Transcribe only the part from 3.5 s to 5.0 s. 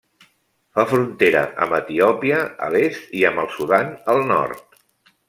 Sudan al nord.